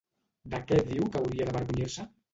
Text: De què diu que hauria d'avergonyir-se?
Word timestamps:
De 0.53 0.61
què 0.71 0.79
diu 0.87 1.05
que 1.13 1.21
hauria 1.21 1.47
d'avergonyir-se? 1.51 2.11